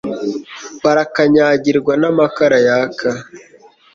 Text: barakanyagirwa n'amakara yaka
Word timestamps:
barakanyagirwa 0.83 1.93
n'amakara 2.01 2.57
yaka 2.67 3.09